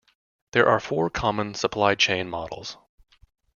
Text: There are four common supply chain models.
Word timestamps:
There 0.53 0.67
are 0.67 0.79
four 0.79 1.11
common 1.11 1.53
supply 1.53 1.93
chain 1.93 2.27
models. 2.27 2.75